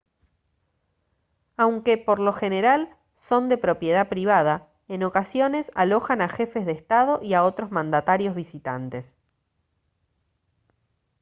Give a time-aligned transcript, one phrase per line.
[1.57, 7.19] aunque por lo general son de propiedad privada en ocasiones alojan a jefes de estado
[7.21, 9.15] y a otros mandatarios visitantes